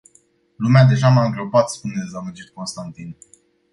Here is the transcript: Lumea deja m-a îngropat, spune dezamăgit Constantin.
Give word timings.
Lumea 0.55 0.83
deja 0.85 1.09
m-a 1.09 1.23
îngropat, 1.25 1.69
spune 1.69 1.93
dezamăgit 2.03 2.49
Constantin. 2.49 3.17